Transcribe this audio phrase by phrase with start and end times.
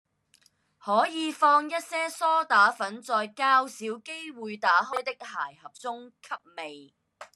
[0.79, 6.95] 可以放一些蘇打粉在較少機會打開的鞋盒中吸味